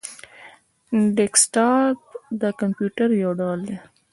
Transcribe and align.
ډیسکټاپ 1.15 1.97
د 2.41 2.43
کمپيوټر 2.59 3.09
یو 3.23 3.31
ډول 3.39 3.59
دی 3.67 3.77